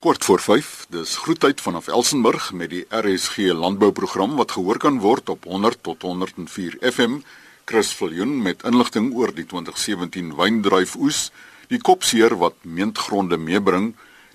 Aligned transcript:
Kort 0.00 0.24
voor 0.24 0.40
5, 0.40 0.86
dis 0.88 1.16
groetheid 1.16 1.60
vanaf 1.60 1.88
Elsenburg 1.92 2.52
met 2.56 2.70
die 2.72 2.86
RSG 2.88 3.50
landbouprogram 3.52 4.36
wat 4.36 4.50
gehoor 4.56 4.78
kan 4.80 4.98
word 4.98 5.28
op 5.28 5.44
100 5.44 5.82
tot 5.82 6.02
104 6.02 6.76
FM. 6.80 7.18
Chris 7.64 7.90
Viljoen 7.92 8.38
met 8.42 8.62
inligting 8.64 9.10
oor 9.14 9.28
die 9.34 9.44
2017 9.44 10.30
wyndruifoes, 10.38 11.18
die 11.68 11.80
kopseer 11.84 12.32
wat 12.40 12.54
meentgronde 12.64 13.36
meebring, 13.36 13.90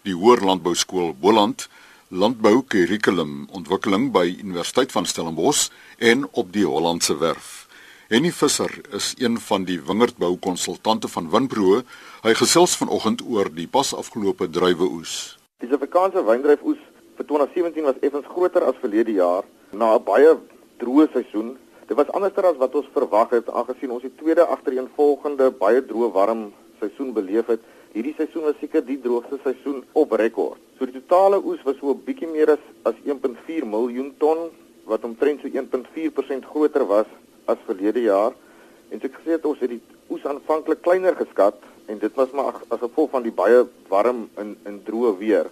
die 0.05 0.13
Hoër 0.13 0.43
Landbou 0.45 0.75
Skool 0.75 1.15
Boland, 1.17 1.65
landbou 2.07 2.61
kurrikulum 2.61 3.47
ontwikkeling 3.49 4.11
by 4.13 4.35
Universiteit 4.43 4.93
van 4.93 5.09
Stellenbosch 5.09 5.71
en 5.97 6.27
op 6.31 6.51
die 6.53 6.67
Hollandse 6.69 7.17
werf. 7.17 7.65
Henny 8.13 8.29
Visser 8.31 8.69
is 8.93 9.15
een 9.17 9.39
van 9.39 9.65
die 9.65 9.79
wingerdbou 9.81 10.35
konsultante 10.37 11.09
van 11.09 11.31
Winpro. 11.33 11.81
Hy 12.21 12.35
gesels 12.37 12.77
vanoggend 12.77 13.25
oor 13.25 13.49
die 13.49 13.67
pas 13.67 13.95
afgelope 13.97 14.45
druiweoes. 14.49 15.15
Die 15.63 15.69
Suid-Afrikaanse 15.71 16.21
wyndruifoes 16.27 16.79
vir 17.15 17.25
2017 17.27 17.85
was 17.87 17.99
effens 18.03 18.25
groter 18.27 18.63
as 18.67 18.79
verlede 18.81 19.13
jaar 19.15 19.45
na 19.81 19.87
'n 19.95 20.03
baie 20.09 20.33
droë 20.81 21.05
seisoen. 21.13 21.53
Dit 21.87 21.95
was 21.99 22.11
anderster 22.17 22.45
as 22.49 22.57
wat 22.63 22.75
ons 22.75 22.89
verwag 22.95 23.29
het 23.29 23.47
aangesien 23.49 23.93
ons 23.95 24.03
die 24.03 24.11
tweede 24.21 24.43
agtereenvolgende 24.55 25.47
baie 25.61 25.81
droë 25.91 26.11
warm 26.17 26.41
seisoen 26.81 27.13
beleef 27.13 27.47
het. 27.53 27.61
Hierdie 27.93 28.13
seisoen 28.17 28.43
was 28.49 28.59
seker 28.59 28.83
die 28.85 28.99
droogste 29.05 29.39
seisoen 29.43 29.83
op 29.93 30.11
rekord. 30.11 30.59
So 30.77 30.85
die 30.85 30.99
totale 30.99 31.39
oes 31.39 31.63
was 31.63 31.77
so 31.79 31.93
'n 31.93 32.03
bietjie 32.03 32.27
meer 32.27 32.51
as 32.51 32.63
as 32.83 32.95
1.4 33.05 33.65
miljoen 33.65 34.13
ton 34.17 34.51
wat 34.85 35.03
omtrent 35.03 35.39
so 35.41 35.47
1.4% 35.47 36.45
groter 36.45 36.85
was 36.85 37.07
as 37.45 37.57
verlede 37.65 38.01
jaar. 38.01 38.33
En 38.91 38.99
ek 39.01 39.15
gesê 39.19 39.31
het 39.39 39.45
ons 39.45 39.59
het 39.59 39.69
die 39.69 39.81
oes 40.09 40.25
aanvanklik 40.25 40.81
kleiner 40.81 41.15
geskat 41.15 41.55
en 41.85 41.97
dit 41.99 42.15
was 42.15 42.31
maar 42.31 42.53
as 42.67 42.79
gevolg 42.79 43.09
van 43.09 43.23
die 43.23 43.31
baie 43.31 43.65
warm 43.87 44.29
en 44.35 44.57
in 44.65 44.81
droë 44.83 45.17
weer. 45.17 45.49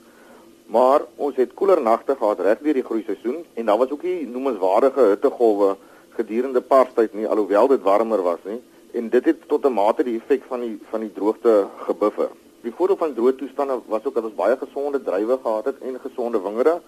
Maar 0.65 1.01
ons 1.15 1.35
het 1.35 1.53
koeler 1.53 1.81
nagte 1.81 2.15
gehad 2.15 2.39
reg 2.39 2.61
deur 2.65 2.73
die 2.73 2.83
groei 2.83 3.03
seisoen 3.05 3.43
en 3.53 3.65
daar 3.65 3.77
was 3.77 3.91
ook 3.91 4.03
nie 4.03 4.27
noemenswaardige 4.27 5.09
hittegolwe 5.13 5.75
gedurende 6.17 6.61
Paastyd 6.61 7.13
nie 7.13 7.27
alhoewel 7.27 7.67
dit 7.67 7.81
warmer 7.81 8.21
was 8.21 8.41
nie 8.45 8.61
en 8.93 9.09
dit 9.09 9.25
het 9.25 9.47
tot 9.47 9.65
'n 9.65 9.73
mate 9.73 10.03
die 10.03 10.17
effek 10.17 10.43
van 10.47 10.59
die 10.61 10.79
van 10.89 10.99
die 10.99 11.13
droogte 11.13 11.67
gebuffer. 11.85 12.29
Die 12.61 12.71
voordeel 12.71 12.97
van 12.97 13.13
droë 13.13 13.35
toestande 13.35 13.79
was 13.85 14.05
ook 14.05 14.13
dat 14.13 14.23
ons 14.23 14.35
baie 14.35 14.57
gesonde 14.57 15.03
druiwe 15.03 15.39
gehad 15.43 15.65
het 15.65 15.79
en 15.79 15.99
gesonde 15.99 16.41
wingerde 16.41 16.81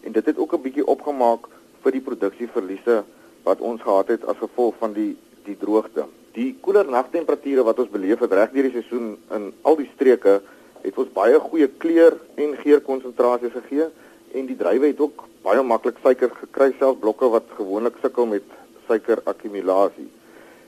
en 0.00 0.12
dit 0.12 0.26
het 0.26 0.38
ook 0.38 0.52
'n 0.54 0.62
bietjie 0.62 0.86
opgemaak 0.86 1.48
vir 1.82 1.92
die 1.92 2.00
produksieverliese 2.00 3.04
wat 3.42 3.60
ons 3.60 3.82
gehad 3.82 4.08
het 4.08 4.26
as 4.26 4.36
gevolg 4.36 4.74
van 4.78 4.92
die 4.92 5.16
die 5.44 5.56
droogte. 5.58 6.04
Die 6.32 6.54
koeler 6.64 6.88
nagtemperature 6.88 7.64
wat 7.66 7.80
ons 7.82 7.90
beleef 7.92 8.22
het 8.24 8.32
reg 8.32 8.52
deur 8.54 8.68
die 8.70 8.76
seisoen 8.78 9.16
in 9.36 9.50
al 9.68 9.76
die 9.76 9.88
streke 9.92 10.38
het 10.82 10.98
ons 10.98 11.10
baie 11.12 11.36
goeie 11.38 11.68
kleur 11.82 12.16
en 12.40 12.54
geurkonsentrasies 12.62 13.52
gegee 13.58 13.90
en 14.32 14.48
die 14.48 14.56
druiwe 14.56 14.88
het 14.94 15.02
ook 15.04 15.26
baie 15.44 15.60
maklik 15.66 16.00
suiker 16.00 16.32
gekry 16.38 16.70
selfs 16.78 17.02
blokke 17.02 17.28
wat 17.34 17.52
gewoonlik 17.58 18.00
sukkel 18.00 18.30
met 18.30 18.46
suikerakkumulasie. 18.88 20.08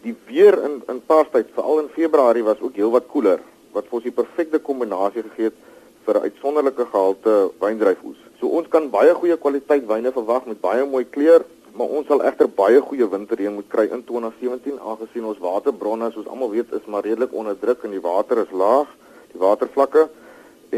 Die 0.04 0.12
weer 0.28 0.58
in 0.68 0.82
in 0.92 1.00
Paastyd 1.08 1.48
veral 1.56 1.80
in 1.86 1.92
Februarie 1.96 2.44
was 2.44 2.60
ook 2.60 2.76
heelwat 2.76 3.08
koeler 3.08 3.40
wat 3.72 3.88
vir 3.88 3.98
ons 4.00 4.08
die 4.10 4.18
perfekte 4.20 4.60
kombinasie 4.68 5.24
gegee 5.30 5.48
het 5.48 5.60
vir 6.04 6.20
'n 6.20 6.24
uitsonderlike 6.28 6.84
gehalte 6.92 7.50
wyndruifoes. 7.60 8.20
So 8.38 8.52
ons 8.52 8.68
kan 8.68 8.90
baie 8.90 9.14
goeie 9.14 9.36
kwaliteit 9.36 9.86
wyne 9.86 10.12
verwag 10.12 10.44
met 10.46 10.60
baie 10.60 10.84
mooi 10.84 11.04
kleur 11.04 11.44
maar 11.74 11.90
ons 11.98 12.06
sal 12.06 12.22
egter 12.22 12.48
baie 12.48 12.80
goeie 12.80 13.08
winterreën 13.10 13.54
moet 13.54 13.68
kry 13.68 13.88
in 13.90 14.04
2017 14.06 14.78
aangesien 14.78 15.24
ons 15.30 15.38
waterbronne 15.42 16.12
soos 16.14 16.28
almal 16.30 16.50
weet 16.50 16.72
is 16.72 16.86
maar 16.86 17.04
redelik 17.06 17.32
onder 17.34 17.58
druk 17.58 17.84
en 17.84 17.90
die 17.96 18.04
water 18.04 18.38
is 18.42 18.52
laag, 18.52 18.88
die 19.32 19.40
watervlakke 19.42 20.08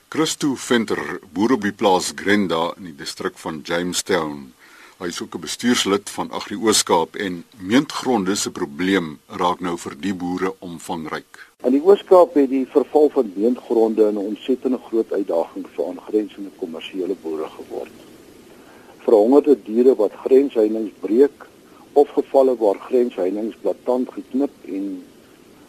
Christo 0.08 0.54
Venter, 0.54 1.20
boer 1.32 1.52
op 1.52 1.62
die 1.62 1.72
plaas 1.72 2.12
Grenda 2.14 2.74
in 2.76 2.84
die 2.84 2.94
distrik 2.94 3.38
van 3.38 3.60
Jamestown. 3.64 4.54
Hy 4.96 5.10
is 5.12 5.20
ook 5.22 5.34
'n 5.34 5.40
bestuurslid 5.40 6.10
van 6.10 6.30
Agri 6.30 6.56
Ooskaap 6.56 7.16
en 7.16 7.44
meentgronde 7.58 8.34
se 8.34 8.50
probleem 8.50 9.18
raak 9.26 9.60
nou 9.60 9.76
vir 9.78 9.94
die 10.00 10.14
boere 10.14 10.54
omvangryk. 10.58 11.52
In 11.64 11.72
die 11.72 11.82
Ooskaap 11.84 12.34
het 12.34 12.48
die 12.48 12.66
verval 12.66 13.08
van 13.08 13.32
meentgronde 13.34 14.12
'n 14.12 14.16
ontsettende 14.16 14.78
groot 14.88 15.12
uitdaging 15.12 15.66
vir 15.74 15.84
aangrensende 15.86 16.48
kommersiële 16.56 17.16
boere 17.22 17.48
geword. 17.58 17.92
Verhongerde 18.98 19.62
diere 19.62 19.94
wat 19.94 20.12
grensheininge 20.24 20.92
breek 21.00 21.46
of 21.92 22.08
gevalle 22.08 22.56
waar 22.56 22.78
grensheininge 22.88 23.54
blaatant 23.60 24.12
geknip 24.12 24.54
en 24.64 25.04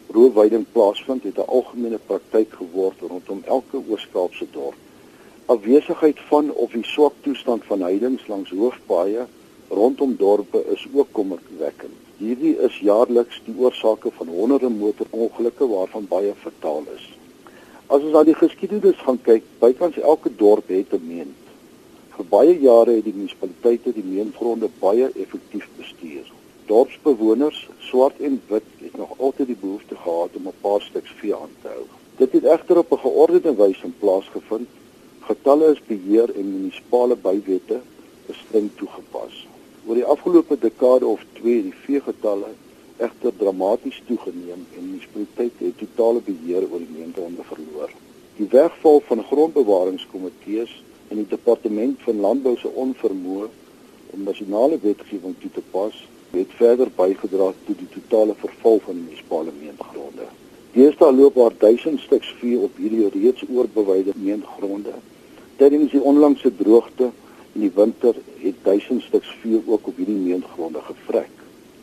roofweiding 0.07 0.65
plaasvind, 0.71 1.23
het 1.23 1.37
'n 1.37 1.51
algemene 1.57 1.99
praktyk 2.05 2.53
geword 2.53 2.99
rondom 2.99 3.41
elke 3.45 3.77
Ooskaapse 3.89 4.47
dorp 4.51 4.86
afwesigheid 5.47 6.19
van 6.27 6.51
of 6.51 6.73
die 6.75 6.83
swak 6.83 7.13
toestand 7.23 7.63
van 7.69 7.83
heidings 7.85 8.27
langs 8.27 8.49
hoofpaaie 8.51 9.21
rondom 9.69 10.15
dorpe 10.19 10.59
is 10.73 10.83
ook 10.93 11.07
kommerwekkend. 11.11 11.95
Hierdie 12.19 12.55
is 12.67 12.79
jaarliks 12.83 13.39
die 13.45 13.53
oorsake 13.55 14.11
van 14.17 14.27
honderde 14.27 14.69
motorongelukke 14.69 15.67
waarvan 15.67 16.07
baie 16.09 16.33
fataal 16.41 16.83
is. 16.95 17.05
As 17.87 18.01
ons 18.01 18.11
na 18.11 18.23
die 18.27 18.35
geskiedenis 18.35 18.99
gaan 19.05 19.19
kyk, 19.23 19.45
bykans 19.61 19.99
elke 20.01 20.31
dorp 20.35 20.67
het 20.67 20.93
'n 20.97 21.07
meent. 21.07 21.43
Vir 22.15 22.25
baie 22.25 22.55
jare 22.59 22.95
het 22.95 23.03
die 23.03 23.13
munisipaliteite 23.15 23.93
die 23.93 24.03
meentgronde 24.03 24.69
baie 24.79 25.11
effektief 25.15 25.67
bestuur. 25.77 26.25
Dorpsbewoners, 26.65 27.69
swart 27.79 28.19
en 28.19 28.41
wit, 28.47 28.67
het 28.81 28.97
nog 28.97 29.13
altyd 29.17 29.47
die 29.47 29.61
behoefte 29.61 29.95
gehad 29.95 30.35
om 30.35 30.47
'n 30.47 30.61
paar 30.61 30.81
stuks 30.81 31.13
vee 31.21 31.35
aan 31.35 31.55
te 31.61 31.67
hou. 31.67 31.85
Dit 32.17 32.31
het 32.31 32.43
egter 32.43 32.77
op 32.77 32.91
'n 32.91 33.05
geordende 33.07 33.55
wyse 33.55 33.85
in 33.85 33.95
plaas 33.99 34.27
gevind 34.33 34.67
Getalle 35.27 35.73
is 35.73 35.79
beheer 35.87 36.31
en 36.39 36.45
munisipale 36.47 37.15
bywette 37.19 37.77
is 38.31 38.37
streng 38.45 38.69
toegepas. 38.79 39.33
Oor 39.83 39.97
die 39.99 40.05
afgelope 40.13 40.55
dekade 40.61 41.03
of 41.05 41.25
2 41.39 41.55
het 41.55 41.65
die 41.65 41.79
veegetalle 41.83 42.51
egter 43.03 43.33
dramaties 43.41 43.97
toegeneem 44.07 44.61
en 44.61 44.85
munisipaliteite 44.85 45.65
het 45.65 45.81
totale 45.81 46.21
beheer 46.27 46.63
oor 46.69 46.79
die 46.79 46.95
meentronde 46.99 47.43
verloor. 47.49 47.91
Die 48.37 48.47
wegval 48.53 49.03
van 49.09 49.25
grondbewaringskomitees 49.31 50.77
en 51.09 51.19
die 51.19 51.27
departement 51.33 52.07
van 52.07 52.23
landbou 52.27 52.55
se 52.63 52.71
onvermoë 52.85 53.49
om 54.15 54.23
nasionale 54.29 54.79
wetgewing 54.87 55.35
toe 55.41 55.51
te 55.59 55.65
pas, 55.75 55.99
het 56.37 56.55
verder 56.61 56.93
bygedra 57.01 57.51
tot 57.67 57.83
die 57.83 57.89
totale 57.97 58.39
verval 58.45 58.79
van 58.87 59.03
munisipale 59.03 59.51
meentgronde. 59.59 60.31
Deesdae 60.79 61.11
loop 61.19 61.35
daar 61.43 61.59
duisend 61.67 61.99
stuks 62.07 62.31
vee 62.39 62.63
op 62.63 62.79
hierdie 62.79 63.11
reeds 63.19 63.43
oorbewyde 63.51 64.15
meentgronde 64.15 64.95
Tydens 65.57 65.89
die 65.89 66.01
onlangse 66.05 66.51
droogte 66.53 67.07
in 67.55 67.63
die 67.63 67.71
winter 67.73 68.13
het 68.43 68.57
duisend 68.61 69.01
stuks 69.01 69.31
vee 69.41 69.57
ook 69.65 69.87
op 69.89 69.95
hierdie 69.97 70.17
meengronde 70.19 70.83
gevrek. 70.85 71.31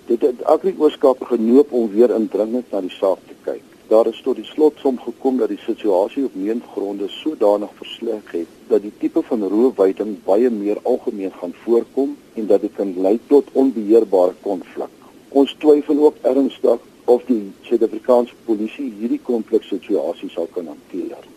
Dit 0.07 0.23
het 0.23 0.45
Agri 0.47 0.75
Ooskaap 0.79 1.25
genoop 1.27 1.73
om 1.75 1.89
weer 1.91 2.15
indringend 2.15 2.71
na 2.71 2.85
die 2.85 2.93
saak 2.95 3.25
te 3.27 3.35
kyk. 3.49 3.65
Daar 3.91 4.07
is 4.13 4.23
tot 4.23 4.39
die 4.39 4.47
slotsom 4.47 5.03
gekom 5.03 5.43
dat 5.43 5.51
die 5.51 5.59
situasie 5.65 6.29
op 6.29 6.39
meengronde 6.39 7.11
sodanig 7.17 7.75
versleg 7.83 8.33
het 8.37 8.55
dat 8.71 8.87
die 8.87 8.95
tipe 9.03 9.27
van 9.27 9.43
roofweiding 9.57 10.17
baie 10.31 10.55
meer 10.55 10.79
algemeen 10.83 11.35
gaan 11.43 11.59
voorkom 11.67 12.17
en 12.39 12.47
dat 12.47 12.63
dit 12.63 12.79
kan 12.79 12.95
lei 13.03 13.19
tot 13.27 13.51
onbeheerbare 13.53 14.39
konflik. 14.47 14.95
Ons 15.35 15.59
twyfel 15.59 16.07
ook 16.07 16.23
ernstig 16.23 16.79
of 17.11 17.27
die 17.27 17.43
Suid-Afrikaanse 17.67 18.39
polisie 18.47 18.93
hierdie 19.01 19.23
komplekse 19.23 19.75
situasie 19.75 20.31
sal 20.31 20.47
kan 20.55 20.71
hanteer. 20.71 21.34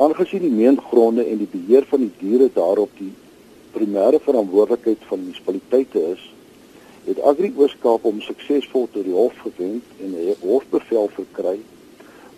Aangesien 0.00 0.40
die 0.40 0.50
meengronde 0.50 1.26
en 1.28 1.40
die 1.42 1.48
beheer 1.52 1.84
van 1.88 2.00
die 2.00 2.12
diere 2.18 2.46
daarop 2.54 2.92
die 2.96 3.10
primêre 3.74 4.20
verantwoordelikheid 4.24 5.02
van 5.10 5.20
munisipaliteite 5.20 6.04
is, 6.14 6.22
het 7.08 7.20
Agri 7.30 7.50
Ooskaap 7.56 8.06
om 8.08 8.22
suksesvol 8.24 8.88
tot 8.94 9.04
die 9.04 9.12
hof 9.12 9.36
gewend 9.42 9.90
en 10.06 10.14
'n 10.22 10.38
hofbevel 10.40 11.12
verkry 11.18 11.58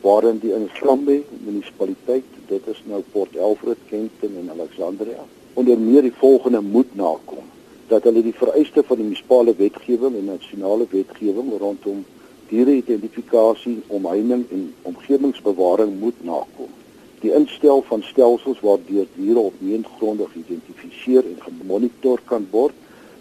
waarin 0.03 0.43
die 0.43 0.53
Inslambe 0.59 1.21
munisipaliteit, 1.45 2.35
dit 2.49 2.67
is 2.75 2.83
nou 2.91 3.01
Port 3.13 3.37
Elfrid, 3.37 3.87
Kenton 3.93 4.35
en 4.43 4.51
Alexandria, 4.59 5.23
onder 5.55 5.79
meer 5.79 6.03
die 6.03 6.19
volgende 6.25 6.61
moet 6.61 6.95
nakom: 6.95 7.47
dat 7.87 8.03
hulle 8.03 8.23
die 8.23 8.39
vereiste 8.43 8.83
van 8.83 8.97
die 8.97 9.05
munisipale 9.05 9.55
wetgewing 9.57 10.19
en 10.19 10.35
nasionale 10.35 10.91
wetgewing 10.91 11.55
rondom 11.59 12.05
diere 12.49 12.75
identifikasie, 12.83 13.83
omheining 13.87 14.47
en 14.51 14.75
omgewingsbewaring 14.83 16.01
moet 16.01 16.25
nakom 16.25 16.81
die 17.23 17.33
instel 17.39 17.83
van 17.89 18.03
stelsels 18.03 18.61
waardeur 18.67 19.07
diere 19.17 19.47
op 19.51 19.61
meengronde 19.65 20.27
geïdentifiseer 20.35 21.29
en 21.33 21.39
gemonitor 21.47 22.21
kan 22.33 22.49
word 22.51 22.75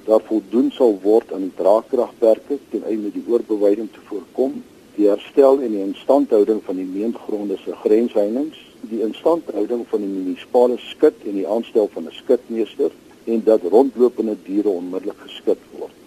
daar 0.08 0.24
voldoen 0.26 0.72
sal 0.74 0.98
word 1.04 1.34
aan 1.34 1.46
die 1.48 1.56
draagkragperke 1.62 2.58
ten 2.74 2.84
einde 2.90 3.14
die 3.14 3.26
oorbewyding 3.30 3.92
te 3.94 4.04
voorkom 4.10 4.60
die 4.98 5.08
herstel 5.08 5.62
en 5.62 5.72
die 5.76 5.86
instandhouding 5.86 6.60
van 6.66 6.82
die 6.82 6.90
meengronde 6.90 7.58
se 7.62 7.78
grensheininge 7.84 8.68
die 8.90 9.02
instandhouding 9.06 9.86
van 9.90 10.02
die 10.02 10.10
munisipale 10.10 10.78
skut 10.82 11.26
en 11.30 11.38
die 11.38 11.48
aanstel 11.48 11.90
van 11.94 12.08
'n 12.10 12.18
skutmeester 12.18 12.92
en 13.24 13.44
dat 13.44 13.62
rondlopende 13.62 14.36
diere 14.44 14.70
onmiddellik 14.70 15.20
geskit 15.28 15.62
word. 15.78 16.00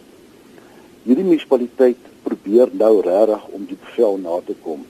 Hierdie 1.02 1.24
munisipaliteit 1.24 2.02
probeer 2.22 2.68
nou 2.72 3.00
regtig 3.00 3.46
om 3.46 3.66
die 3.68 3.78
bevel 3.84 4.18
na 4.18 4.40
te 4.46 4.54
kom. 4.62 4.84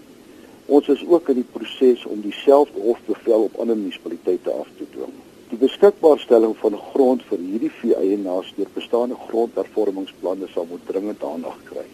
Ons 0.66 0.88
is 0.88 1.04
ook 1.06 1.28
in 1.28 1.42
die 1.42 1.50
proses 1.52 2.04
om 2.08 2.20
dieselfde 2.24 2.80
hofbevel 2.80 3.48
op 3.48 3.58
ander 3.60 3.76
munisipaliteite 3.76 4.50
af 4.50 4.68
te 4.78 4.86
dwing. 4.94 5.12
Die 5.50 5.58
beskikbaarstelling 5.60 6.54
van 6.56 6.78
grond 6.92 7.24
vir 7.28 7.38
hierdie 7.38 7.72
vee 7.80 7.96
eienaars 7.96 8.54
deur 8.56 8.70
bestaande 8.72 9.18
grondhervormingsplanne 9.28 10.48
sal 10.54 10.64
moet 10.70 10.86
dringend 10.88 11.24
aandag 11.24 11.58
kry. 11.68 11.84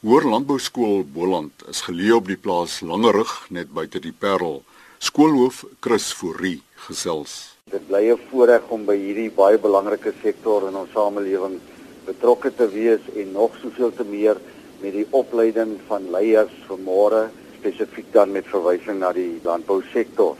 Hoër 0.00 0.24
Landbouskool 0.32 1.04
Boland 1.04 1.52
is 1.68 1.84
geleë 1.84 2.16
op 2.16 2.24
die 2.30 2.40
plaas 2.40 2.80
Langerig 2.80 3.32
net 3.52 3.68
buite 3.76 4.00
die 4.00 4.16
Parel. 4.16 4.64
Skoolhoof 5.00 5.64
Chris 5.84 6.12
Fourie 6.16 6.62
gesels. 6.86 7.56
Dit 7.70 7.86
bly 7.88 8.12
'n 8.12 8.20
voorreg 8.30 8.62
om 8.68 8.84
by 8.84 8.96
hierdie 8.96 9.30
baie 9.30 9.58
belangrike 9.58 10.12
sektor 10.22 10.68
in 10.68 10.74
ons 10.74 10.92
samelewing 10.92 11.60
betrokke 12.06 12.54
te 12.54 12.68
wees 12.68 13.00
en 13.14 13.32
nog 13.32 13.52
soveel 13.62 13.92
te 13.92 14.04
meer 14.04 14.36
met 14.80 14.92
die 14.92 15.06
opleiding 15.10 15.78
van 15.86 16.10
leiers 16.10 16.52
vir 16.66 16.78
môre, 16.78 17.30
spesifiek 17.60 18.08
dan 18.16 18.32
met 18.32 18.48
verwysing 18.48 18.98
na 19.00 19.12
die 19.12 19.38
landbousektor. 19.44 20.36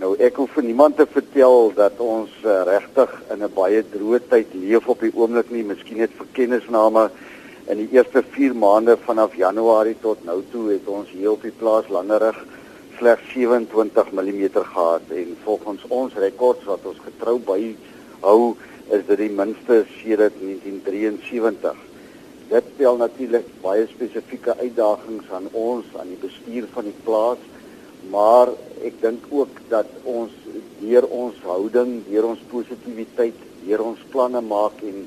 Nou 0.00 0.14
ek 0.22 0.40
hoef 0.40 0.56
vir 0.56 0.66
niemand 0.66 0.96
te 0.98 1.06
vertel 1.06 1.70
dat 1.76 2.00
ons 2.02 2.32
uh, 2.42 2.62
regtig 2.66 3.12
in 3.34 3.42
'n 3.42 3.52
baie 3.54 3.82
droë 3.82 4.20
tyd 4.30 4.54
leef 4.54 4.88
op 4.88 5.00
die 5.00 5.14
oomblik 5.14 5.50
nie, 5.50 5.62
miskien 5.62 5.98
net 5.98 6.10
vir 6.18 6.26
kennisname 6.32 7.10
in 7.70 7.78
die 7.78 7.88
eerste 7.96 8.22
4 8.34 8.54
maande 8.54 8.96
vanaf 9.06 9.36
Januarie 9.36 9.96
tot 10.02 10.24
nou 10.24 10.42
toe 10.52 10.72
het 10.72 10.88
ons 10.88 11.08
hier 11.10 11.30
op 11.30 11.42
die 11.42 11.54
plaas 11.54 11.88
Langerig 11.88 12.36
slegs 12.98 13.22
27 13.32 14.12
mm 14.12 14.42
gehad 14.52 15.02
en 15.10 15.36
volgens 15.44 15.86
ons 15.88 16.14
rekords 16.14 16.64
wat 16.64 16.84
ons 16.84 17.00
getrou 17.06 17.38
by 17.38 17.74
hou 18.20 18.54
is 18.92 19.06
dit 19.08 19.18
die 19.18 19.32
minste 19.32 19.84
sedert 19.96 20.36
1973. 20.40 21.93
Dit 22.54 22.66
stel 22.76 23.00
natuurlik 23.00 23.46
baie 23.64 23.82
spesifieke 23.90 24.54
uitdagings 24.60 25.30
aan 25.34 25.48
ons 25.58 25.88
aan 25.98 26.12
die 26.12 26.20
bestuur 26.22 26.68
van 26.70 26.86
die 26.86 26.94
plaas, 27.02 27.40
maar 28.12 28.52
ek 28.86 29.00
dink 29.02 29.26
ook 29.34 29.58
dat 29.72 29.90
ons 30.06 30.30
deur 30.78 31.08
ons 31.08 31.40
houding, 31.48 31.96
deur 32.06 32.28
ons 32.30 32.46
positiwiteit, 32.52 33.42
deur 33.64 33.82
ons 33.88 34.06
planne 34.14 34.44
maak 34.46 34.78
en 34.86 35.02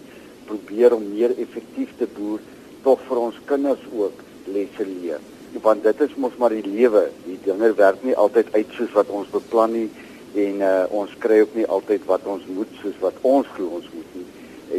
probeer 0.51 0.97
om 0.97 1.07
meer 1.13 1.37
effektief 1.39 1.95
te 2.01 2.11
boer 2.19 2.43
tog 2.83 2.99
vir 3.07 3.23
ons 3.29 3.41
kinders 3.47 3.89
ook 3.95 4.27
lesse 4.51 4.91
leer. 4.91 5.23
Want 5.63 5.87
dit 5.87 6.03
is 6.03 6.19
mos 6.19 6.35
maar 6.41 6.51
die 6.51 6.67
lewe. 6.67 7.07
Die 7.23 7.39
dinge 7.47 7.71
werk 7.79 8.03
nie 8.03 8.17
altyd 8.27 8.51
uit 8.59 8.75
soos 8.75 8.91
wat 8.97 9.07
ons 9.07 9.31
beplan 9.31 9.71
nie 9.71 9.89
en 10.35 10.65
uh, 10.67 10.79
ons 10.91 11.15
kry 11.23 11.45
ook 11.45 11.55
nie 11.55 11.69
altyd 11.77 12.11
wat 12.11 12.27
ons 12.27 12.43
moet 12.59 12.79
soos 12.83 12.99
wat 13.05 13.23
ons 13.23 13.47
glo 13.55 13.79
ons 13.79 13.93
moet 13.95 14.17
nie. 14.19 14.31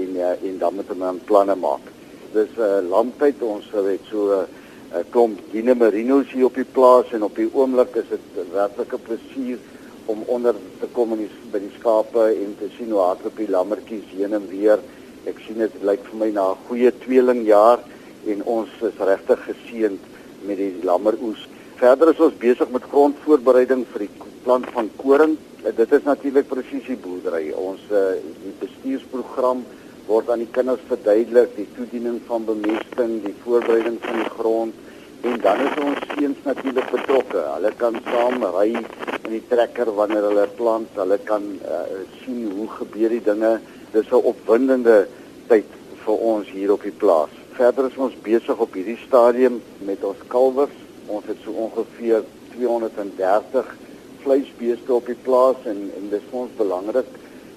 En 0.02 0.18
uh, 0.18 0.34
en 0.50 0.66
dan 0.66 0.76
moet 0.76 0.98
ons 0.98 1.30
planne 1.32 1.56
maak. 1.56 1.94
Dis 2.32 2.52
'n 2.56 2.60
uh, 2.60 2.88
landtyd 2.88 3.42
ons 3.42 3.64
het 3.72 4.04
so 4.10 4.20
'n 4.32 4.46
uh, 4.92 5.04
klomp 5.10 5.38
Gine 5.52 5.74
Marinos 5.74 6.32
hier 6.32 6.44
op 6.44 6.54
die 6.54 6.70
plaas 6.76 7.12
en 7.12 7.22
op 7.22 7.36
die 7.36 7.48
oomblik 7.52 7.96
is 7.96 8.08
dit 8.08 8.52
werklik 8.52 8.92
'n 8.92 9.06
plesier 9.08 9.58
om 10.04 10.22
onder 10.26 10.54
te 10.80 10.86
kom 10.92 11.12
in 11.12 11.18
die, 11.18 11.30
by 11.52 11.58
die 11.58 11.72
skape 11.78 12.24
en 12.44 12.56
te 12.58 12.68
sien 12.76 12.90
hoe 12.90 13.00
hardloop 13.00 13.36
die 13.36 13.50
lammetjies 13.50 14.12
heen 14.16 14.32
en 14.32 14.48
weer. 14.48 14.78
Ek 15.24 15.40
sien 15.46 15.58
dit 15.58 15.74
lyk 15.82 16.04
vir 16.10 16.18
my 16.18 16.30
na 16.30 16.50
'n 16.50 16.62
goeie 16.68 16.92
tweelingjaar 17.04 17.78
en 18.26 18.44
ons 18.44 18.68
is 18.82 19.04
regtig 19.10 19.40
geseënd 19.48 20.00
met 20.46 20.56
die 20.56 20.74
lammeroes. 20.82 21.48
Verder 21.76 22.08
is 22.10 22.20
ons 22.20 22.38
besig 22.40 22.68
met 22.70 22.90
grondvoorbereiding 22.92 23.86
vir 23.92 24.06
die 24.06 24.14
plant 24.42 24.66
van 24.74 24.90
koring. 24.96 25.36
Dit 25.76 25.92
is 25.92 26.02
natuurlik 26.02 26.48
presisie 26.48 26.96
boerdery. 26.96 27.50
Ons 27.52 27.80
uh, 27.92 28.16
bestuursprogram 28.60 29.64
word 30.08 30.30
aan 30.32 30.40
die 30.40 30.52
kinders 30.52 30.80
verduidelik 30.88 31.50
die 31.56 31.66
toediening 31.76 32.20
van 32.26 32.46
bemesting, 32.48 33.18
die 33.26 33.34
voorbereiding 33.44 33.98
van 34.00 34.22
die 34.22 34.30
grond 34.38 34.84
en 35.28 35.40
dan 35.42 35.60
is 35.66 35.80
ons 35.82 36.04
seuns 36.14 36.38
natuurlik 36.46 36.90
betrokke. 36.94 37.42
Hulle 37.54 37.72
kan 37.76 37.98
saam 38.06 38.44
ry 38.54 38.68
in 38.78 39.32
die 39.34 39.42
trekker 39.50 39.90
wanneer 39.98 40.28
hulle 40.28 40.46
plant. 40.56 40.94
Hulle 40.96 41.18
kan 41.28 41.44
uh, 41.58 41.82
sien 42.22 42.46
hoe 42.54 42.68
gebeur 42.78 43.12
die 43.16 43.24
dinge. 43.26 43.58
Dis 43.92 44.08
'n 44.12 44.28
opwindende 44.32 45.08
tyd 45.50 45.68
vir 46.04 46.24
ons 46.32 46.48
hier 46.54 46.72
op 46.72 46.82
die 46.86 46.94
plaas. 47.02 47.34
Verder 47.58 47.90
is 47.90 47.98
ons 47.98 48.14
besig 48.22 48.58
op 48.58 48.72
hierdie 48.78 48.98
stadium 49.06 49.60
met 49.84 50.04
ons 50.04 50.22
kalwers. 50.28 50.76
Ons 51.06 51.26
het 51.26 51.36
so 51.44 51.50
ongeveer 51.66 52.22
230 52.54 53.76
vleisbeeste 54.22 54.94
op 54.94 55.06
die 55.06 55.20
plaas 55.26 55.58
en 55.64 55.90
en 55.96 56.08
dit 56.10 56.22
is 56.22 56.32
ons 56.32 56.54
belangrik 56.56 57.10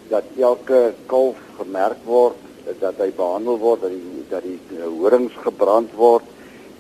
dat 0.10 0.24
elke 0.40 0.94
kalf 1.06 1.38
gemerk 1.58 2.02
word, 2.06 2.38
dat 2.80 3.00
hy 3.02 3.10
behandel 3.16 3.58
word, 3.60 3.82
dat 3.82 3.94
die 3.94 4.12
dat 4.32 4.46
die 4.48 4.80
horings 4.80 5.36
gebrand 5.44 5.92
word 6.00 6.24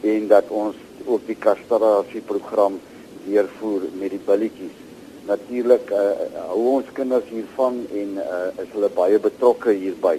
en 0.08 0.28
dat 0.32 0.50
ons 0.50 0.78
ook 1.06 1.26
die 1.28 1.36
kastrasie 1.36 2.22
program 2.26 2.78
deurvoer 3.26 3.90
met 4.00 4.14
die 4.16 4.22
billetjies. 4.26 4.78
Natuurlik 5.28 5.92
uh, 5.94 6.06
hou 6.50 6.62
ons 6.78 6.94
kinders 6.98 7.28
hiervan 7.30 7.84
en 7.92 8.16
uh, 8.24 8.38
is 8.64 8.72
hulle 8.74 8.90
baie 8.96 9.20
betrokke 9.22 9.76
hierby. 9.78 10.16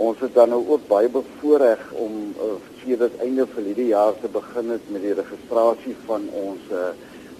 Ons 0.00 0.20
het 0.24 0.36
dan 0.36 0.52
nou 0.54 0.60
ook 0.76 0.86
baie 0.88 1.10
bevoorreg 1.12 1.82
om 1.98 2.20
uh, 2.36 2.52
sedert 2.82 3.16
einde 3.24 3.48
van 3.54 3.66
hierdie 3.70 3.90
jaar 3.90 4.14
te 4.20 4.30
begin 4.32 4.76
het 4.76 4.92
met 4.92 5.04
die 5.04 5.16
registrasie 5.18 5.96
van 6.06 6.28
ons 6.44 6.70
uh, 6.72 6.92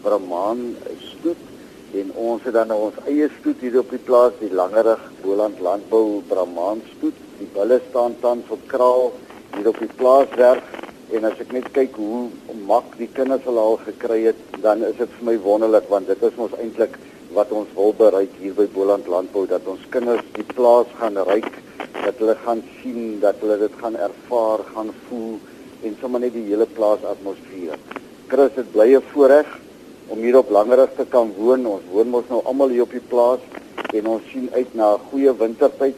Brahman 0.03 0.65
stoet 1.13 1.50
ons 2.31 2.45
het 2.47 2.55
dan 2.55 2.69
nou 2.71 2.79
ons 2.87 2.99
eie 3.11 3.27
stoet 3.41 3.63
hier 3.65 3.81
op 3.81 3.91
die 3.91 4.03
plaas 4.07 4.35
die 4.39 4.53
Langerig 4.55 5.01
Boland 5.23 5.59
Landbou 5.65 6.21
Brahman 6.29 6.83
stoet. 6.93 7.17
Die 7.41 7.49
bulle 7.55 7.81
staan 7.89 8.15
tans 8.23 8.51
op 8.55 8.63
kraal 8.71 9.09
hier 9.57 9.71
op 9.71 9.79
die 9.83 9.91
plaaswerk 9.99 10.77
en 11.17 11.27
as 11.27 11.41
ek 11.43 11.51
net 11.57 11.67
kyk 11.75 11.97
hoe 11.99 12.29
mak 12.69 12.93
die 13.01 13.09
kinders 13.17 13.43
hulle 13.49 13.63
al 13.73 13.81
gekry 13.83 14.21
het, 14.29 14.43
dan 14.63 14.85
is 14.87 14.95
dit 15.01 15.17
vir 15.17 15.27
my 15.27 15.35
wonderlik 15.43 15.89
want 15.91 16.07
dit 16.07 16.23
is 16.29 16.39
ons 16.39 16.55
eintlik 16.63 16.95
wat 17.35 17.51
ons 17.55 17.73
wil 17.75 17.97
bereik 17.99 18.37
hier 18.43 18.55
by 18.55 18.69
Boland 18.77 19.11
Landbou 19.11 19.43
dat 19.51 19.67
ons 19.71 19.89
kinders 19.95 20.23
die 20.37 20.47
plaas 20.55 20.91
gaan 21.01 21.19
ryk 21.31 21.51
dat 21.97 22.23
hulle 22.23 22.37
gaan 22.45 22.63
sien 22.79 23.19
dat 23.25 23.43
hulle 23.43 23.59
dit 23.65 23.75
gaan 23.83 23.99
ervaar, 23.99 24.63
gaan 24.75 24.95
voel 25.09 25.35
en 25.83 25.99
sommer 25.99 26.23
net 26.23 26.37
die 26.37 26.47
hele 26.47 26.69
plaas 26.79 27.03
atmosfeer. 27.11 27.81
Chris, 28.31 28.55
dit 28.55 28.73
bly 28.77 28.89
'n 28.95 29.03
voorreg 29.11 29.51
om 30.11 30.19
hier 30.19 30.39
op 30.39 30.51
Langerig 30.51 30.91
te 30.97 31.07
kan 31.09 31.33
woon. 31.39 31.67
Ons 31.67 31.87
woon 31.95 32.11
mos 32.11 32.29
nou 32.29 32.43
almal 32.45 32.75
hier 32.75 32.87
op 32.87 32.95
die 32.95 33.03
plaas 33.13 33.43
en 33.95 34.07
ons 34.11 34.31
sien 34.33 34.49
uit 34.53 34.75
na 34.75 34.95
'n 34.95 35.05
goeie 35.11 35.33
wintertyd 35.43 35.97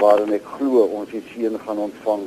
waarin 0.00 0.32
ek 0.32 0.44
glo 0.56 0.84
ons 0.98 1.10
die 1.10 1.22
seën 1.32 1.58
gaan 1.66 1.78
ontvang 1.78 2.22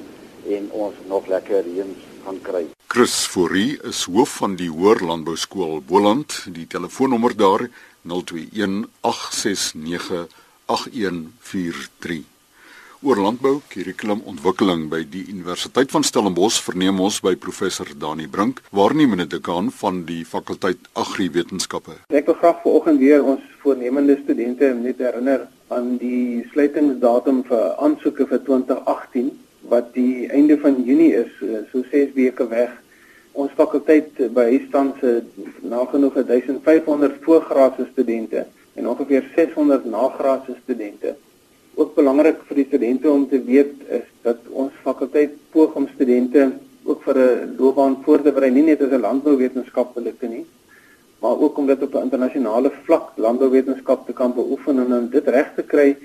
en 0.58 0.70
ons 0.72 0.96
nog 1.08 1.28
lekker 1.28 1.64
reën 1.64 1.96
gaan 2.26 2.40
kry. 2.42 2.66
Chris 2.88 3.26
Fourie 3.26 3.80
is 3.84 4.04
hoof 4.06 4.38
van 4.42 4.56
die 4.56 4.70
Hoër 4.70 5.02
Landbou 5.02 5.36
Skool 5.36 5.82
Boland. 5.82 6.46
Die 6.54 6.68
telefoonnommer 6.68 7.38
daar 7.38 7.70
021 8.04 8.90
869 9.02 10.28
8143 10.66 12.33
oor 13.04 13.20
landbou 13.20 13.58
kurrikulumontwikkeling 13.68 14.86
by 14.88 15.02
die 15.12 15.26
Universiteit 15.28 15.92
van 15.92 16.06
Stellenbosch 16.08 16.62
verneem 16.64 17.02
ons 17.04 17.18
by 17.24 17.34
professor 17.36 17.90
Dani 18.00 18.30
Brink, 18.32 18.62
waarnemende 18.72 19.26
dekaan 19.28 19.68
van 19.76 20.06
die 20.08 20.22
fakulteit 20.24 20.86
Agriwetenskappe. 20.96 21.98
Ek 22.16 22.30
wil 22.32 22.38
graag 22.40 22.62
vanoggend 22.64 23.02
weer 23.04 23.26
ons 23.34 23.44
voornemende 23.64 24.16
studente 24.22 24.70
net 24.78 25.04
herinner 25.04 25.44
aan 25.76 25.98
die 26.00 26.46
sluitingsdatum 26.54 27.44
vir 27.50 27.66
aansoeke 27.84 28.30
vir 28.30 28.42
2018 28.48 29.34
wat 29.74 29.92
die 29.98 30.30
einde 30.32 30.56
van 30.64 30.80
Junie 30.88 31.12
is, 31.26 31.36
eh, 31.44 31.66
so 31.74 31.84
6 31.92 32.16
weke 32.16 32.48
weg. 32.48 32.72
Ons 33.34 33.52
fakulteit 33.60 34.16
behuis 34.32 34.70
tans 34.72 35.04
nagenoeg 35.60 36.24
1500 36.24 37.20
voorgraadse 37.28 37.90
studente 37.92 38.48
en 38.80 38.88
ongeveer 38.88 39.28
600 39.36 39.86
nagraadse 39.92 40.56
studente 40.64 41.18
ook 41.76 41.96
belangrik 41.96 42.42
vir 42.48 42.56
die 42.56 42.68
studente 42.68 43.12
om 43.12 43.28
te 43.30 43.40
weet 43.44 43.74
is 43.90 44.08
dat 44.22 44.38
ons 44.52 44.72
fakulteit 44.84 45.38
poog 45.52 45.76
om 45.76 45.88
studente 45.94 46.52
ook 46.84 47.04
vir 47.04 47.18
'n 47.18 47.56
loopbaan 47.58 47.98
voor 48.04 48.22
te 48.22 48.32
berei 48.32 48.52
nie 48.52 48.64
net 48.64 48.82
as 48.82 48.92
'n 48.92 49.06
landbouwetenskaplike 49.08 50.28
nie 50.28 50.46
maar 51.24 51.40
ook 51.40 51.58
om 51.58 51.66
dit 51.66 51.84
op 51.84 51.94
'n 51.94 52.06
internasionale 52.08 52.72
vlak 52.84 53.06
landbouwetenskap 53.16 54.06
te 54.06 54.14
kan 54.14 54.34
beoefen 54.34 54.80
en 54.80 54.94
om 54.94 55.10
dit 55.10 55.28
reg 55.28 55.52
te 55.56 55.64
kry. 55.64 55.98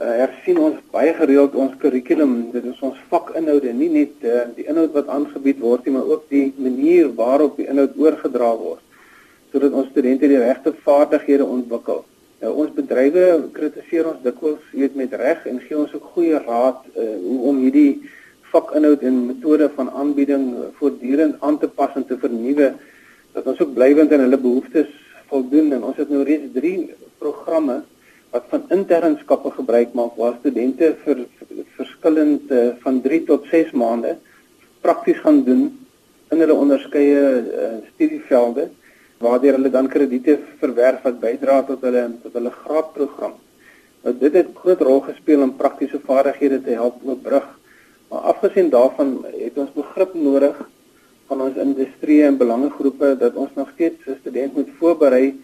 Uh, 0.00 0.06
hersien 0.22 0.58
ons 0.58 0.76
baie 0.90 1.12
gereeld 1.14 1.54
ons 1.54 1.76
kurrikulum, 1.76 2.50
dit 2.52 2.64
is 2.64 2.80
ons 2.80 2.96
vakinhoude, 3.08 3.72
nie 3.72 3.88
net 3.88 4.14
uh, 4.20 4.40
die 4.54 4.66
inhoud 4.68 4.92
wat 4.92 5.06
aangebied 5.08 5.58
word 5.58 5.84
nie, 5.84 5.94
maar 5.94 6.04
ook 6.04 6.24
die 6.28 6.54
manier 6.56 7.14
waarop 7.14 7.56
die 7.56 7.66
inhoud 7.66 7.96
oorgedra 7.96 8.56
word 8.56 8.82
sodat 9.52 9.72
ons 9.72 9.88
studente 9.88 10.28
die 10.28 10.38
regte 10.38 10.74
vaardighede 10.84 11.44
ontwikkel. 11.44 12.04
Nou 12.42 12.52
ons 12.62 12.72
bedrywe 12.76 13.48
kritiseer 13.56 14.10
ons 14.10 14.20
dikwels, 14.24 14.60
weet 14.76 14.96
met 14.98 15.14
reg 15.16 15.46
en 15.48 15.60
gee 15.62 15.78
ons 15.78 15.94
ook 15.96 16.12
goeie 16.16 16.36
raad 16.42 16.82
uh, 16.92 17.06
hoe 17.22 17.38
om 17.50 17.62
hierdie 17.64 18.02
vakinhoud 18.52 19.02
en 19.08 19.22
metode 19.30 19.70
van 19.76 19.88
aanbieding 20.02 20.44
voortdurend 20.76 21.40
aan 21.40 21.56
te 21.62 21.68
pas 21.68 21.96
en 21.96 22.04
te 22.06 22.18
vernuwe 22.20 22.74
dat 23.36 23.48
ons 23.48 23.60
ook 23.60 23.72
blywend 23.74 24.12
aan 24.12 24.24
hulle 24.26 24.40
behoeftes 24.40 24.92
voldoen. 25.30 25.72
En 25.72 25.88
ons 25.88 25.96
het 25.96 26.12
nou 26.12 26.22
reeds 26.28 26.52
3 26.54 26.74
programme 27.18 27.80
wat 28.34 28.46
van 28.52 28.68
internskappe 28.76 29.50
gebruik 29.56 29.96
maak 29.96 30.16
waar 30.20 30.36
studente 30.40 30.92
vir 31.04 31.24
verskillend 31.78 32.52
uh, 32.52 32.68
van 32.84 33.00
3 33.04 33.22
tot 33.32 33.48
6 33.52 33.72
maande 33.72 34.16
prakties 34.84 35.22
gaan 35.24 35.40
doen 35.48 35.70
in 36.34 36.42
hulle 36.42 36.56
onderskeie 36.66 37.22
uh, 37.40 37.76
studievelde 37.94 38.68
waardeur 39.18 39.56
hulle 39.56 39.70
dan 39.70 39.88
krediete 39.88 40.38
verwerf 40.60 41.02
wat 41.06 41.20
bydra 41.20 41.62
tot 41.68 41.84
hulle 41.86 42.04
tot 42.22 42.32
hulle 42.38 42.52
graadprogram. 42.62 43.34
Nou 44.04 44.14
dit 44.20 44.34
het 44.38 44.48
groot 44.54 44.82
rol 44.88 45.00
gespeel 45.08 45.42
om 45.42 45.54
praktiese 45.56 46.00
vaardighede 46.08 46.60
te 46.62 46.76
help 46.78 47.00
oorbrug. 47.04 47.46
Maar 48.10 48.28
afgesien 48.32 48.68
daarvan 48.70 49.16
het 49.32 49.58
ons 49.58 49.72
begrip 49.74 50.14
nodig 50.14 50.60
van 51.26 51.40
ons 51.40 51.56
industrie 51.58 52.22
en 52.24 52.36
belangegroepe 52.38 53.16
dat 53.18 53.34
ons 53.34 53.54
nog 53.54 53.72
steeds 53.74 54.06
'n 54.06 54.18
student 54.20 54.54
moet 54.54 54.70
voorberei 54.78 55.34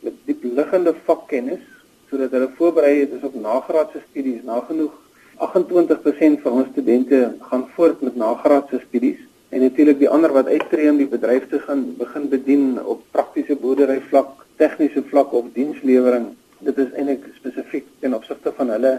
met 0.00 0.14
diep 0.24 0.42
liggende 0.42 0.94
vakkennis 1.04 1.64
sodat 2.10 2.30
hulle 2.30 2.50
voorberei 2.56 3.00
is 3.00 3.22
op 3.22 3.34
nagraadse 3.34 4.00
studies. 4.10 4.42
Nagenoeg 4.42 4.92
28% 5.38 6.42
van 6.42 6.52
ons 6.52 6.68
studente 6.72 7.34
gaan 7.40 7.68
voort 7.74 8.00
met 8.00 8.16
nagraadse 8.16 8.80
studies 8.88 9.18
en 9.52 9.60
natuurlik 9.60 9.98
die 10.00 10.08
ander 10.08 10.32
wat 10.32 10.48
uittreë 10.48 10.90
om 10.90 11.00
die 11.00 11.10
bedryf 11.10 11.48
te 11.50 11.58
gaan 11.66 11.82
begin 11.98 12.28
bedien 12.32 12.68
op 12.80 13.02
praktiese 13.12 13.56
boerdery 13.60 13.98
vlak, 14.08 14.46
tegniese 14.56 15.02
vlak 15.10 15.34
of 15.36 15.50
dienslewering. 15.56 16.30
Dit 16.64 16.78
is 16.78 16.94
eintlik 16.96 17.26
spesifiek 17.36 17.90
ten 18.00 18.16
opsigte 18.16 18.54
van 18.56 18.72
hulle 18.72 18.94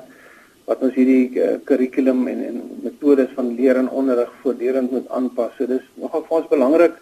wat 0.67 0.83
ons 0.86 0.93
hierdie 0.95 1.41
kurrikulum 1.67 2.27
en 2.31 2.45
en 2.50 2.62
metodes 2.83 3.33
van 3.36 3.50
leer 3.57 3.81
en 3.81 3.89
onderrig 3.89 4.29
voortdurend 4.43 4.93
moet 4.93 5.10
aanpas. 5.10 5.57
So 5.57 5.67
dis 5.67 5.89
nogal 6.00 6.24
vir 6.27 6.38
ons 6.39 6.53
belangrik 6.53 7.01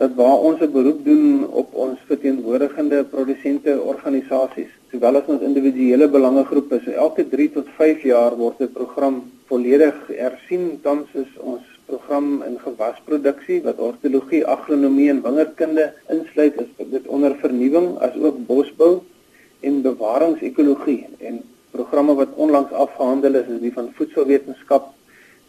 dat 0.00 0.16
waar 0.16 0.40
ons 0.48 0.60
'n 0.60 0.72
beroep 0.72 1.04
doen 1.04 1.46
op 1.50 1.74
ons 1.74 1.98
verteenwoordigende 2.08 3.04
produsente 3.04 3.80
organisasies, 3.80 4.72
sowel 4.90 5.16
as 5.16 5.28
ons 5.28 5.42
individuele 5.42 6.08
belangegroepe, 6.08 6.80
so 6.84 6.90
elke 6.90 7.28
3 7.28 7.52
tot 7.52 7.66
5 7.76 8.02
jaar 8.02 8.36
word 8.36 8.60
'n 8.60 8.72
program 8.72 9.22
volledig 9.46 9.96
hersien. 10.08 10.80
Tans 10.82 11.08
is 11.14 11.32
ons 11.38 11.75
program 11.86 12.42
in 12.42 12.58
gewasproduksie 12.58 13.62
wat 13.62 13.78
ortologie, 13.78 14.42
agronomie 14.46 15.08
en 15.10 15.22
wingerdkunde 15.22 15.92
insluit 16.10 16.60
is 16.60 16.88
dit 16.94 17.06
onder 17.06 17.36
vernuwing 17.42 17.92
as 18.06 18.16
ook 18.18 18.40
bosbou 18.46 18.92
en 19.60 19.82
bewaringsekologie 19.82 21.06
en 21.18 21.42
programme 21.70 22.14
wat 22.14 22.34
onlangs 22.34 22.72
afgehandel 22.72 23.34
is 23.40 23.50
is 23.54 23.60
die 23.60 23.72
van 23.72 23.92
voedselwetenskap, 23.98 24.88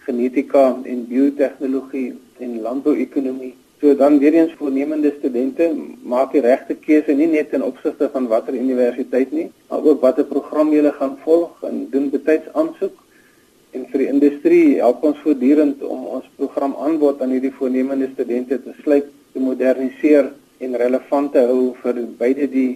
genetika 0.08 0.66
en 0.84 1.08
biotehnologie 1.08 2.10
en 2.40 2.62
landbouekonomie. 2.62 3.56
So 3.80 3.96
dan 3.96 4.20
weer 4.20 4.34
eens 4.34 4.54
voornemende 4.58 5.14
studente 5.18 5.68
maak 6.02 6.32
die 6.34 6.42
regte 6.42 6.76
keuse 6.76 7.14
nie 7.14 7.28
net 7.34 7.52
in 7.54 7.64
opsigte 7.64 8.10
van 8.14 8.30
watter 8.32 8.56
universiteit 8.58 9.32
nie, 9.32 9.50
maar 9.70 9.84
ook 9.84 10.02
watter 10.02 10.26
program 10.26 10.74
jy 10.74 10.92
gaan 11.00 11.18
volg 11.26 11.62
en 11.70 11.84
doen 11.92 12.10
betyds 12.10 12.50
aansoek 12.54 13.04
en 13.78 13.86
vir 13.92 14.04
die 14.04 14.10
industrie 14.10 14.66
help 14.82 15.04
ons 15.08 15.20
voortdurend 15.24 15.84
om 15.86 16.02
ons 16.18 16.28
program 16.40 16.74
aanbod 16.86 17.22
aan 17.22 17.34
hierdie 17.36 17.54
voornemende 17.60 18.08
studente 18.14 18.56
te 18.64 18.74
sluit, 18.82 19.08
te 19.34 19.40
moderniseer 19.44 20.26
en 20.66 20.80
relevant 20.82 21.30
te 21.34 21.42
hou 21.46 21.64
vir 21.84 21.96
beide 22.20 22.46
die 22.50 22.72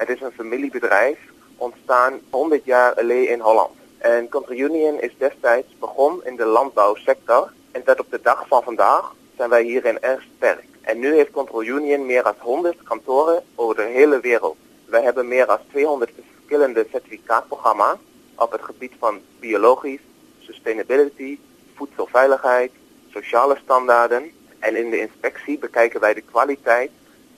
Dit 0.00 0.16
is 0.16 0.24
'n 0.24 0.32
familiebedryf 0.40 1.18
ontstaan 1.56 2.20
100 2.30 2.64
jaar 2.64 2.92
gelede 2.96 3.32
in 3.36 3.40
Holland. 3.40 3.76
En 3.98 4.28
Control 4.28 4.56
Union 4.56 5.00
is 5.00 5.12
destyds 5.18 5.68
begon 5.78 6.24
in 6.24 6.36
de 6.36 6.44
landbouwsector 6.44 7.52
En 7.72 7.82
dat 7.84 8.00
op 8.00 8.10
de 8.10 8.20
dag 8.22 8.46
van 8.48 8.62
vandaag 8.62 9.14
zijn 9.36 9.48
wij 9.48 9.62
hierin 9.62 10.00
erg 10.00 10.22
sterk. 10.36 10.64
En 10.80 10.98
nu 10.98 11.14
heeft 11.14 11.30
Control 11.30 11.62
Union 11.62 12.06
meer 12.06 12.22
dan 12.22 12.34
100 12.38 12.82
kantoren 12.82 13.44
over 13.54 13.76
de 13.76 13.82
hele 13.82 14.20
wereld. 14.20 14.56
Wij 14.84 15.02
hebben 15.02 15.28
meer 15.28 15.46
dan 15.46 15.58
200 15.70 16.10
verschillende 16.14 16.86
certificaatprogramma's 16.90 17.96
op 18.34 18.52
het 18.52 18.62
gebied 18.62 18.92
van 18.98 19.20
biologisch, 19.40 20.00
sustainability, 20.38 21.38
voedselveiligheid, 21.74 22.70
sociale 23.10 23.58
standaarden. 23.62 24.30
En 24.58 24.76
in 24.76 24.90
de 24.90 25.00
inspectie 25.00 25.58
bekijken 25.58 26.00
wij 26.00 26.14
de 26.14 26.20
kwaliteit 26.20 26.90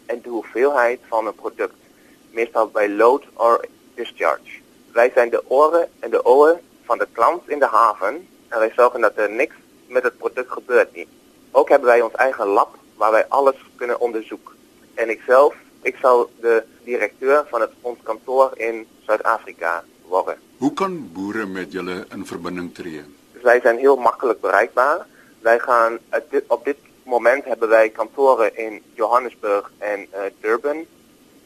en 0.07 0.21
de 0.23 0.29
hoeveelheid 0.29 1.01
van 1.09 1.27
een 1.27 1.35
product. 1.35 1.75
Meestal 2.31 2.69
bij 2.69 2.91
load 2.91 3.25
or 3.35 3.65
discharge. 3.95 4.61
Wij 4.93 5.11
zijn 5.15 5.31
de 5.31 5.51
oren 5.51 5.89
en 5.99 6.11
de 6.11 6.25
ogen 6.25 6.61
van 6.85 6.99
de 6.99 7.07
klant 7.13 7.49
in 7.49 7.59
de 7.59 7.67
haven. 7.67 8.29
En 8.49 8.59
wij 8.59 8.73
zorgen 8.77 9.01
dat 9.01 9.17
er 9.17 9.31
niks 9.31 9.55
met 9.95 10.03
het 10.03 10.19
product 10.19 10.51
gebeurt 10.51 10.95
niet. 10.95 11.09
Ook 11.51 11.69
hebben 11.69 11.89
wij 11.89 12.01
ons 12.01 12.15
eigen 12.15 12.47
lab 12.47 12.79
waar 12.97 13.11
wij 13.11 13.27
alles 13.29 13.57
kunnen 13.77 14.01
onderzoeken. 14.01 14.55
En 14.95 15.11
ikzelf, 15.11 15.55
ik 15.83 15.97
zal 15.97 16.31
de 16.41 16.65
directeur 16.85 17.45
van 17.49 17.61
het 17.61 17.71
ons 17.81 17.99
kantoor 18.03 18.51
in 18.55 18.87
Zuid-Afrika 19.07 19.85
worden. 20.07 20.39
Hoe 20.57 20.73
kan 20.73 21.13
boeren 21.13 21.53
met 21.53 21.73
jullie 21.73 22.05
in 22.11 22.27
verbinding 22.27 22.75
treden? 22.75 23.17
Dus 23.33 23.43
wij 23.43 23.61
zijn 23.61 23.79
heel 23.79 23.97
makkelijk 23.97 24.41
bereikbaar. 24.41 25.07
Wij 25.41 25.59
gaan 25.59 25.99
op 26.47 26.65
dit 26.65 26.77
moment 27.03 27.45
hebben 27.45 27.69
wij 27.69 27.89
kantoren 27.89 28.57
in 28.57 28.83
Johannesburg 28.95 29.71
en 29.79 30.01
uh, 30.01 30.21
Durban 30.41 30.77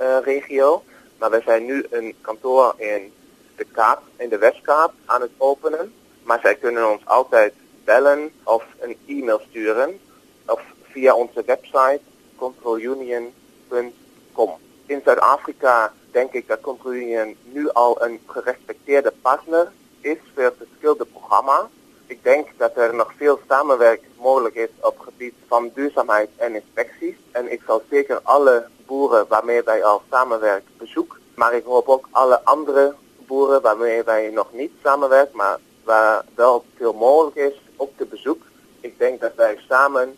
uh, 0.01 0.17
regio. 0.23 0.83
Maar 1.19 1.31
wij 1.31 1.43
zijn 1.43 1.65
nu 1.65 1.87
een 1.91 2.15
kantoor 2.21 2.75
in 2.77 3.13
de 3.57 3.65
Kaap, 3.73 4.03
in 4.17 4.29
de 4.29 4.39
Westkaap 4.39 4.93
aan 5.05 5.21
het 5.21 5.31
openen. 5.37 5.93
Maar 6.23 6.41
zij 6.41 6.55
kunnen 6.55 6.91
ons 6.91 7.07
altijd 7.07 7.53
bellen 7.89 8.33
of 8.45 8.65
een 8.81 8.97
e-mail 9.07 9.41
sturen 9.49 10.01
of 10.47 10.61
via 10.83 11.15
onze 11.15 11.43
website 11.47 12.01
controlunion.com. 12.37 14.51
In 14.87 15.01
Zuid-Afrika 15.05 15.93
denk 16.11 16.33
ik 16.33 16.49
dat 16.49 16.61
Control 16.61 16.93
Union 16.93 17.37
nu 17.43 17.71
al 17.71 18.03
een 18.03 18.21
gerespecteerde 18.27 19.13
partner 19.23 19.73
is 20.01 20.17
voor 20.35 20.55
verschillende 20.59 21.05
programma's. 21.05 21.67
Ik 22.07 22.23
denk 22.23 22.49
dat 22.57 22.77
er 22.77 22.95
nog 22.95 23.13
veel 23.17 23.41
samenwerking 23.49 24.13
mogelijk 24.17 24.55
is 24.55 24.69
op 24.81 24.99
het 24.99 25.05
gebied 25.05 25.35
van 25.47 25.71
duurzaamheid 25.75 26.29
en 26.37 26.55
inspecties. 26.55 27.17
En 27.31 27.53
ik 27.53 27.63
zal 27.67 27.83
zeker 27.91 28.21
alle 28.23 28.67
boeren 28.87 29.27
waarmee 29.29 29.63
wij 29.63 29.85
al 29.85 30.03
samenwerken 30.11 30.73
bezoeken. 30.79 31.19
Maar 31.35 31.55
ik 31.55 31.65
hoop 31.65 31.89
ook 31.89 32.09
alle 32.11 32.45
andere 32.45 32.95
boeren 33.27 33.61
waarmee 33.61 34.03
wij 34.03 34.31
nog 34.31 34.53
niet 34.53 34.73
samenwerken, 34.83 35.37
maar 35.37 35.59
waar 35.89 36.25
wel 36.35 36.65
veel 36.77 36.93
mogelijk 36.93 37.37
is 37.37 37.61
op 37.77 37.99
de 37.99 38.05
bezoek. 38.05 38.43
Ik 38.81 38.99
denk 38.99 39.21
dat 39.21 39.35
wij 39.37 39.59
samen 39.69 40.17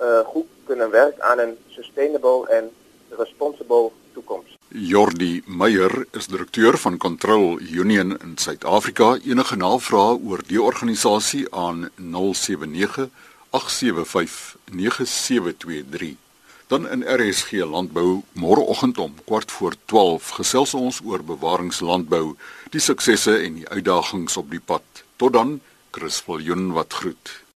uh, 0.00 0.18
goed 0.18 0.46
kunnen 0.64 0.90
werken 0.90 1.22
aan 1.22 1.38
een 1.38 1.56
sustainable 1.68 2.48
en 2.48 2.70
responsible 3.08 3.90
toekomst. 4.12 4.54
Jordi 4.68 5.42
Meyer 5.46 6.06
is 6.10 6.26
direkteur 6.26 6.78
van 6.78 6.96
Control 6.96 7.60
Union 7.60 8.18
in 8.18 8.32
Suid-Afrika. 8.34 9.18
Enige 9.24 9.56
navrae 9.56 10.18
oor 10.26 10.40
die 10.46 10.62
organisasie 10.62 11.54
aan 11.54 11.90
079 11.96 13.08
875 13.50 14.56
9723. 14.72 16.29
Dan 16.70 16.84
in 16.86 17.02
RSG 17.02 17.66
Landbou 17.66 18.22
môreoggend 18.38 18.98
om 18.98 19.14
kwart 19.26 19.50
voor 19.50 19.74
12 19.90 20.28
gesels 20.36 20.74
ons 20.78 21.00
oor 21.02 21.24
bewaringslandbou, 21.26 22.36
die 22.70 22.82
suksesse 22.84 23.34
en 23.42 23.56
die 23.58 23.66
uitdagings 23.66 24.38
op 24.38 24.52
die 24.54 24.62
pad. 24.62 25.02
Tot 25.18 25.34
dan, 25.34 25.56
Chris 25.90 26.20
Viljoen 26.22 26.70
wat 26.76 26.94
groet. 26.94 27.40